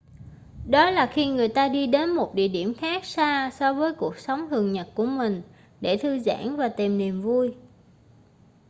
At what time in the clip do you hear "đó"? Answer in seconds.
0.67-0.89